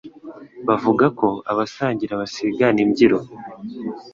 [0.67, 3.19] bavuga ko Abasangira basigana imbyiro.